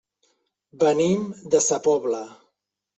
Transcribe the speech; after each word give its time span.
Venim 0.85 1.29
de 1.55 1.65
sa 1.69 1.83
Pobla. 1.91 2.27